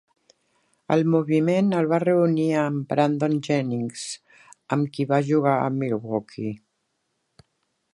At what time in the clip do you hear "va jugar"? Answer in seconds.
5.15-5.57